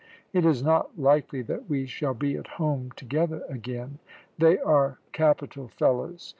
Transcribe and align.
It 0.33 0.45
is 0.47 0.63
not 0.63 0.97
likely 0.99 1.43
that 1.43 1.69
we 1.69 1.85
shall 1.85 2.15
be 2.15 2.35
at 2.35 2.47
home 2.57 2.91
together 2.95 3.43
again. 3.47 3.99
They 4.35 4.57
are 4.57 4.97
capital 5.13 5.67
fellows. 5.67 6.27